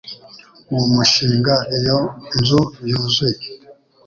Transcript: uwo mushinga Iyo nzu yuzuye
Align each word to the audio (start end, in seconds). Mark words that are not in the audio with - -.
uwo 0.71 0.85
mushinga 0.95 1.53
Iyo 1.77 1.97
nzu 2.37 2.61
yuzuye 2.89 3.39